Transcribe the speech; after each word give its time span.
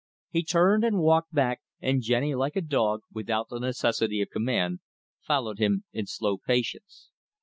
He 0.31 0.43
turned 0.43 0.83
and 0.83 0.97
walked 0.97 1.31
back, 1.31 1.61
and 1.79 2.01
Jenny, 2.01 2.33
like 2.33 2.55
a 2.55 2.61
dog, 2.61 3.01
without 3.13 3.49
the 3.49 3.59
necessity 3.59 4.19
of 4.23 4.31
command, 4.31 4.79
followed 5.19 5.59
him 5.59 5.83
in 5.93 6.07
slow 6.07 6.39
patience. 6.39 7.11